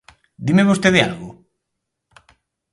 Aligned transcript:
¿Dime 0.45 0.67
vostede 0.69 0.99
algo? 1.07 1.29